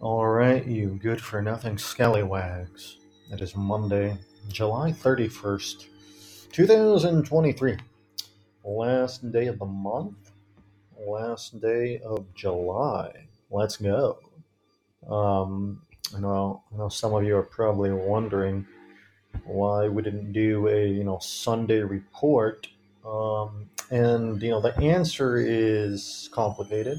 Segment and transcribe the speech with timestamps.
[0.00, 2.96] All right, you good for nothing scallywags.
[3.30, 4.16] It is Monday,
[4.48, 5.88] July 31st,
[6.52, 7.76] 2023.
[8.64, 10.32] Last day of the month,
[10.98, 13.26] last day of July.
[13.50, 14.20] Let's go.
[15.06, 15.82] Um,
[16.16, 18.66] I know, I know some of you are probably wondering
[19.44, 22.68] why we didn't do a you know Sunday report.
[23.04, 26.96] Um, and you know the answer is complicated.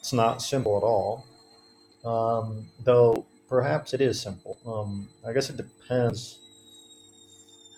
[0.00, 1.24] It's not simple at all
[2.06, 4.58] Um, though perhaps it is simple.
[4.64, 6.38] Um, I guess it depends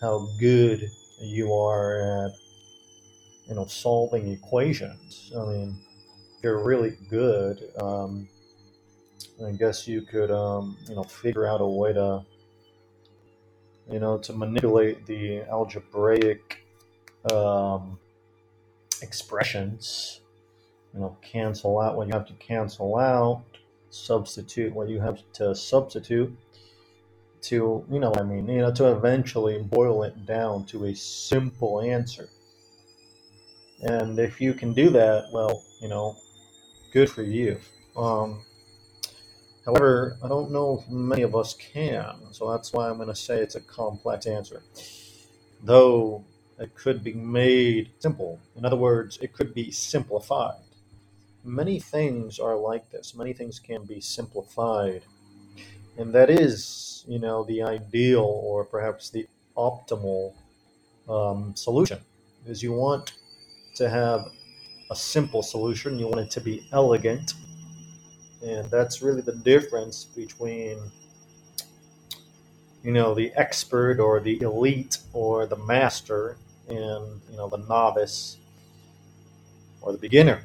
[0.01, 2.31] how good you are at
[3.47, 5.31] you know solving equations.
[5.35, 5.81] I mean,
[6.37, 8.27] if you're really good, um,
[9.45, 12.23] I guess you could um, you know figure out a way to
[13.91, 16.63] you know to manipulate the algebraic
[17.31, 17.97] um,
[19.01, 20.21] expressions.
[20.93, 23.43] You know, cancel out what you have to cancel out,
[23.89, 26.35] substitute what you have to substitute,
[27.41, 30.95] to you know what I mean, you know, to eventually boil it down to a
[30.95, 32.29] simple answer.
[33.81, 36.17] And if you can do that, well, you know,
[36.91, 37.59] good for you.
[37.95, 38.41] Um,
[39.65, 43.15] however, I don't know if many of us can, so that's why I'm going to
[43.15, 44.63] say it's a complex answer.
[45.63, 46.25] Though
[46.59, 48.39] it could be made simple.
[48.55, 50.59] In other words, it could be simplified.
[51.49, 53.15] Many things are like this.
[53.15, 55.03] Many things can be simplified
[55.99, 60.33] and that is, you know, the ideal or perhaps the optimal
[61.09, 61.99] um, solution.
[62.45, 63.13] Is you want
[63.75, 64.27] to have
[64.89, 65.99] a simple solution.
[65.99, 67.33] You want it to be elegant,
[68.41, 70.79] and that's really the difference between,
[72.81, 76.37] you know, the expert or the elite or the master
[76.69, 78.37] and you know the novice
[79.81, 80.43] or the beginner.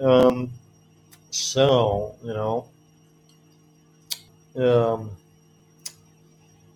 [0.00, 0.50] Um,
[1.30, 2.68] so you know,
[4.56, 5.10] um,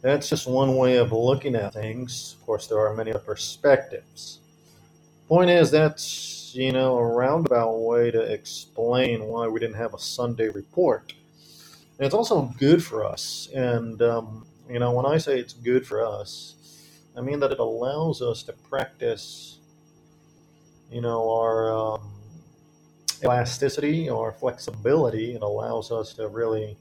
[0.02, 2.36] that's just one way of looking at things.
[2.40, 4.40] Of course, there are many other perspectives.
[5.28, 9.98] Point is, that's you know a roundabout way to explain why we didn't have a
[9.98, 11.14] Sunday report.
[11.98, 13.48] And it's also good for us.
[13.54, 16.54] And um, you know, when I say it's good for us,
[17.16, 19.58] I mean that it allows us to practice,
[20.90, 22.12] you know, our um,
[23.22, 25.34] elasticity or flexibility.
[25.34, 26.76] It allows us to really,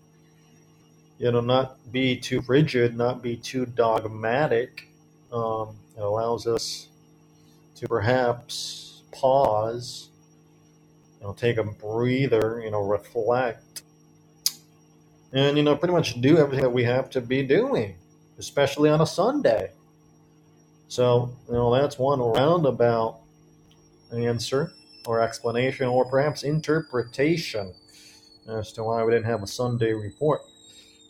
[1.17, 4.87] you know, not be too rigid, not be too dogmatic.
[5.31, 6.87] Um, it allows us
[7.75, 10.09] to perhaps pause,
[11.19, 13.83] you know, take a breather, you know, reflect,
[15.33, 17.95] and you know, pretty much do everything that we have to be doing,
[18.37, 19.71] especially on a Sunday.
[20.87, 23.19] So, you know, that's one roundabout
[24.13, 24.71] answer
[25.07, 27.73] or explanation or perhaps interpretation
[28.47, 30.41] as to why we didn't have a Sunday report.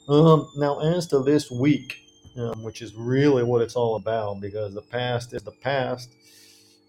[0.08, 1.98] Um, now, as to this week,
[2.38, 6.16] um, which is really what it's all about, because the past is the past,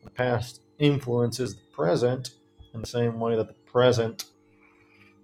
[0.04, 2.30] the past influences the present
[2.74, 4.26] in the same way that the present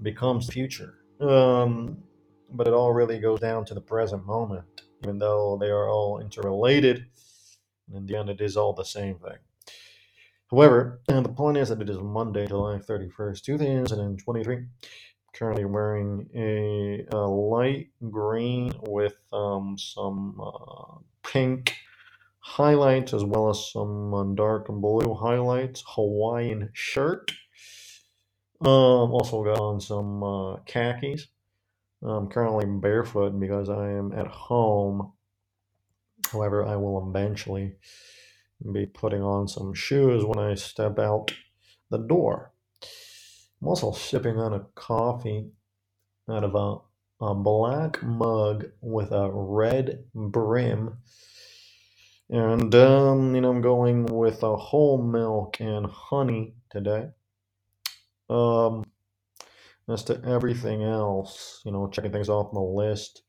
[0.00, 0.94] becomes future.
[1.20, 2.02] Um,
[2.50, 6.20] but it all really goes down to the present moment, even though they are all
[6.20, 7.06] interrelated.
[7.94, 9.38] In the end, it is all the same thing.
[10.52, 14.58] However, and the point is that it is Monday, July 31st, 2023.
[15.32, 21.74] Currently wearing a, a light green with um, some uh, pink
[22.40, 27.32] highlights as well as some uh, dark blue highlights Hawaiian shirt.
[28.60, 31.28] Um, also got on some uh, khakis.
[32.02, 35.12] I'm currently barefoot because I am at home.
[36.30, 37.76] However, I will eventually
[38.70, 41.32] be putting on some shoes when I step out
[41.90, 42.52] the door.
[43.60, 45.50] I'm also sipping on a coffee
[46.30, 50.98] out of a, a black mug with a red brim.
[52.30, 57.08] And, um, you know, I'm going with a whole milk and honey today.
[58.30, 58.84] Um,
[59.88, 63.22] as to everything else, you know, checking things off on the list,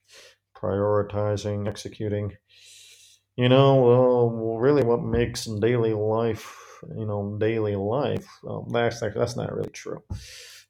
[0.55, 2.37] prioritizing, executing.
[3.35, 8.27] You know, well, really, what makes daily life, you know, daily life?
[8.47, 10.03] Um, that's that's not really true.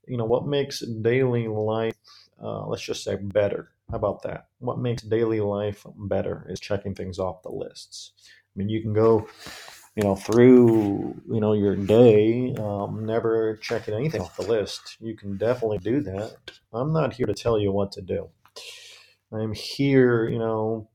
[0.07, 1.97] You know, what makes daily life,
[2.41, 3.71] uh, let's just say, better?
[3.89, 4.47] How about that?
[4.59, 8.13] What makes daily life better is checking things off the lists.
[8.21, 9.27] I mean, you can go,
[9.95, 14.97] you know, through, you know, your day, um, never checking anything off the list.
[15.01, 16.37] You can definitely do that.
[16.71, 18.29] I'm not here to tell you what to do.
[19.33, 20.89] I'm here, you know,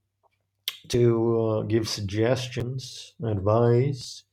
[0.90, 4.24] to uh, give suggestions, advice,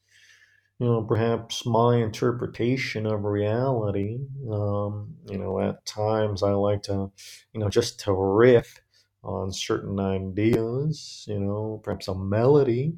[0.79, 4.19] you know, perhaps my interpretation of reality.
[4.51, 7.11] Um, you know, at times I like to,
[7.53, 8.81] you know, just to riff
[9.23, 12.93] on certain ideas, you know, perhaps a melody,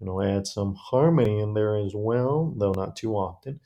[0.00, 3.60] you know, add some harmony in there as well, though not too often.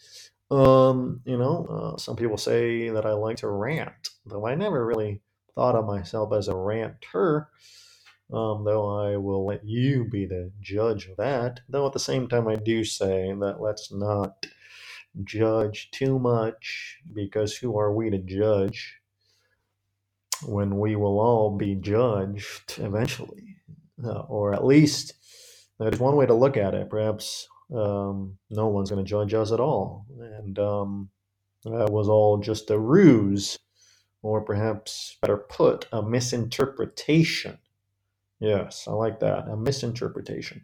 [0.50, 4.84] Um, you know, uh, some people say that I like to rant, though I never
[4.84, 5.20] really
[5.54, 7.48] thought of myself as a ranter.
[8.32, 11.60] Um, though I will let you be the judge of that.
[11.68, 14.46] Though at the same time, I do say that let's not
[15.22, 18.96] judge too much, because who are we to judge
[20.44, 23.56] when we will all be judged eventually?
[24.04, 25.14] Uh, or at least
[25.78, 26.90] that is one way to look at it.
[26.90, 30.04] Perhaps um, no one's going to judge us at all.
[30.20, 31.10] And um,
[31.64, 33.58] that was all just a ruse,
[34.20, 37.58] or perhaps better put, a misinterpretation
[38.40, 39.48] Yes, I like that.
[39.48, 40.62] A misinterpretation.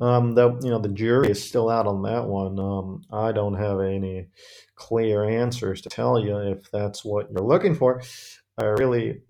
[0.00, 2.58] Um, the you know the jury is still out on that one.
[2.58, 4.26] Um, I don't have any
[4.74, 8.02] clear answers to tell you if that's what you're looking for.
[8.58, 9.22] I really,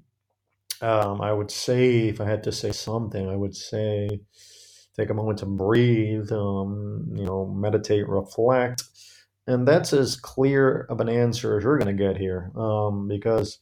[0.80, 4.20] um, I would say if I had to say something, I would say
[4.96, 6.32] take a moment to breathe.
[6.32, 8.84] Um, you know, meditate, reflect,
[9.46, 12.50] and that's as clear of an answer as you're going to get here.
[12.56, 13.58] Um, because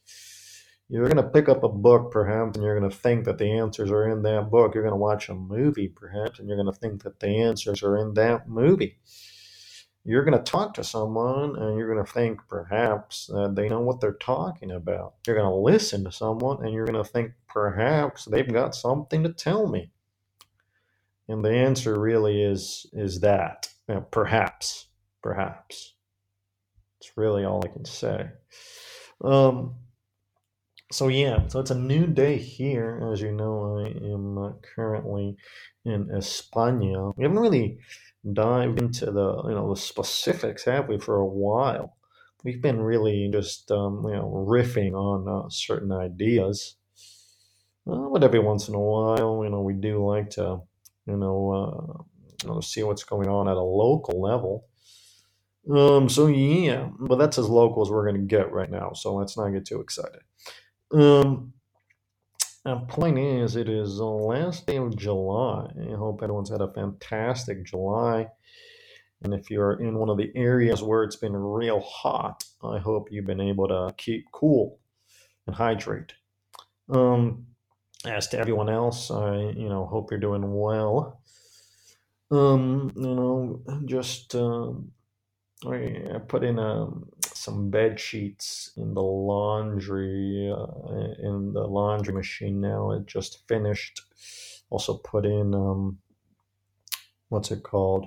[0.92, 3.50] you're going to pick up a book, perhaps, and you're going to think that the
[3.50, 4.74] answers are in that book.
[4.74, 7.82] You're going to watch a movie, perhaps, and you're going to think that the answers
[7.82, 8.98] are in that movie.
[10.04, 13.80] You're going to talk to someone, and you're going to think, perhaps, that they know
[13.80, 15.14] what they're talking about.
[15.26, 19.22] You're going to listen to someone, and you're going to think, perhaps, they've got something
[19.22, 19.92] to tell me.
[21.26, 24.88] And the answer really is is that you know, perhaps,
[25.22, 25.94] perhaps.
[27.00, 28.28] It's really all I can say.
[29.24, 29.76] Um,
[30.92, 33.10] so yeah, so it's a new day here.
[33.12, 35.36] As you know, I am uh, currently
[35.84, 37.14] in España.
[37.16, 37.78] We haven't really
[38.32, 41.96] dived into the you know the specifics, have we, for a while?
[42.44, 46.76] We've been really just um, you know riffing on uh, certain ideas,
[47.90, 50.60] uh, but every once in a while, you know, we do like to
[51.06, 52.02] you know uh,
[52.42, 54.66] you know see what's going on at a local level.
[55.70, 58.92] Um, so yeah, but that's as local as we're going to get right now.
[58.94, 60.20] So let's not get too excited.
[60.92, 61.52] Um,
[62.64, 65.68] and point is, it is the last day of July.
[65.90, 68.28] I hope everyone's had a fantastic July.
[69.22, 73.08] And if you're in one of the areas where it's been real hot, I hope
[73.10, 74.80] you've been able to keep cool
[75.46, 76.12] and hydrate.
[76.88, 77.46] Um,
[78.04, 81.20] as to everyone else, I you know hope you're doing well.
[82.30, 84.90] Um, you know, just um,
[85.66, 87.08] I put in um,
[87.42, 92.92] some bed sheets in the laundry uh, in the laundry machine now.
[92.92, 94.02] It just finished.
[94.70, 95.98] Also put in um,
[97.28, 98.06] what's it called?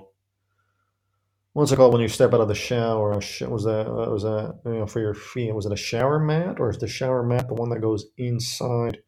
[1.52, 3.10] What's it called when you step out of the shower?
[3.10, 5.54] Was that uh, was that you know for your feet?
[5.54, 8.98] Was it a shower mat or is the shower mat the one that goes inside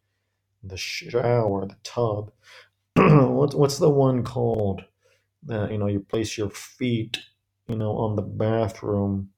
[0.63, 2.33] the shower, the tub?
[2.97, 4.85] what's what's the one called?
[5.45, 7.19] That you know you place your feet
[7.69, 9.31] you know, on the bathroom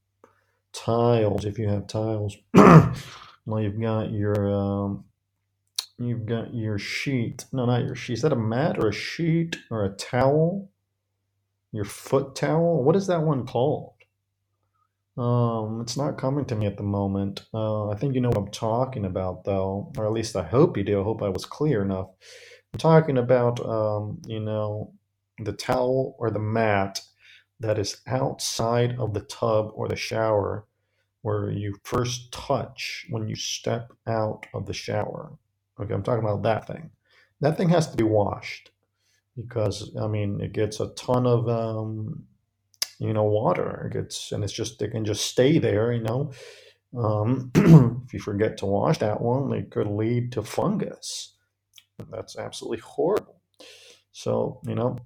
[0.72, 2.36] tiles, if you have tiles.
[2.54, 5.04] well, you've got your um,
[5.98, 7.44] you've got your sheet.
[7.52, 8.14] No, not your sheet.
[8.14, 10.70] Is that a mat or a sheet or a towel?
[11.72, 12.82] Your foot towel.
[12.82, 13.94] What is that one called?
[15.16, 17.44] Um, it's not coming to me at the moment.
[17.52, 20.76] Uh, I think you know what I'm talking about, though, or at least I hope
[20.76, 21.00] you do.
[21.00, 22.08] I hope I was clear enough.
[22.72, 24.94] I'm talking about, um, you know,
[25.38, 27.00] the towel or the mat
[27.60, 30.66] that is outside of the tub or the shower
[31.22, 35.32] where you first touch when you step out of the shower.
[35.80, 36.90] Okay, I'm talking about that thing.
[37.40, 38.70] That thing has to be washed
[39.36, 42.24] because I mean it gets a ton of um,
[42.98, 43.86] you know water.
[43.90, 45.92] It gets and it's just it can just stay there.
[45.92, 46.32] You know,
[46.96, 47.50] um,
[48.06, 51.34] if you forget to wash that one, it could lead to fungus.
[52.10, 53.40] That's absolutely horrible.
[54.12, 54.98] So you know,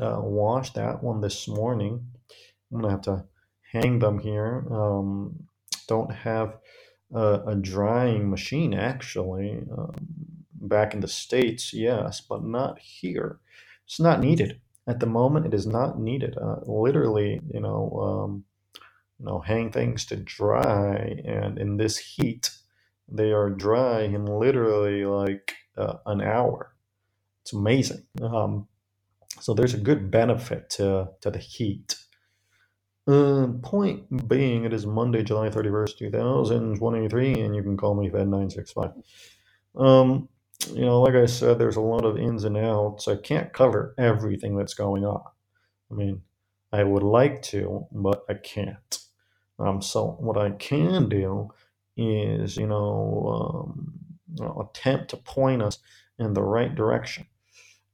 [0.00, 2.06] uh, washed that one this morning.
[2.72, 3.24] I'm gonna have to
[3.72, 4.66] hang them here.
[4.70, 5.46] Um,
[5.86, 6.58] don't have
[7.12, 9.62] a, a, drying machine actually.
[9.76, 9.94] Um,
[10.60, 13.40] back in the states, yes, but not here.
[13.86, 15.46] It's not needed at the moment.
[15.46, 16.36] It is not needed.
[16.36, 18.44] Uh, literally, you know, um,
[19.18, 22.50] you know, hang things to dry, and in this heat,
[23.08, 26.74] they are dry in literally like uh, an hour.
[27.42, 28.04] It's amazing.
[28.22, 28.68] Um,
[29.40, 31.96] so there's a good benefit to, to the heat.
[33.62, 39.02] Point being, it is Monday, July 31st, 2023, and you can call me Fed965.
[39.76, 40.28] Um,
[40.72, 43.08] you know, like I said, there's a lot of ins and outs.
[43.08, 45.22] I can't cover everything that's going on.
[45.90, 46.22] I mean,
[46.72, 49.00] I would like to, but I can't.
[49.58, 51.50] Um, so what I can do
[51.96, 53.92] is, you know, um,
[54.34, 55.78] you know, attempt to point us
[56.18, 57.26] in the right direction.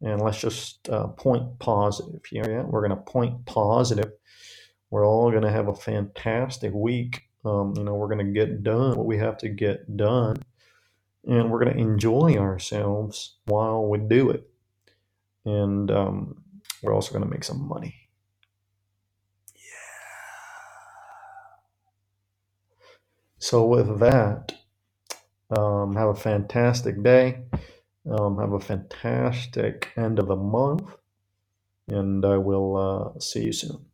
[0.02, 2.44] And let's just uh, point positive here.
[2.48, 4.12] Yeah, we're going to point positive.
[4.90, 7.22] We're all going to have a fantastic week.
[7.44, 10.36] Um, you know, we're going to get done what we have to get done,
[11.24, 14.48] and we're going to enjoy ourselves while we do it.
[15.44, 16.42] And um,
[16.82, 17.94] we're also going to make some money.
[19.54, 19.60] Yeah.
[23.38, 24.54] So, with that,
[25.50, 27.44] um, have a fantastic day.
[28.08, 30.88] Um, have a fantastic end of the month.
[31.88, 32.76] And I will
[33.16, 33.86] uh, see you soon.